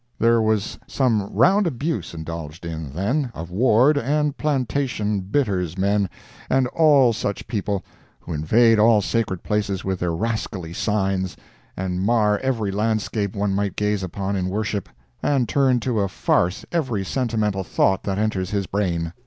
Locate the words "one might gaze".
13.35-14.01